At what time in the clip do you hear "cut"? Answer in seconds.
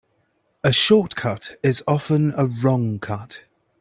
1.15-1.57, 2.97-3.43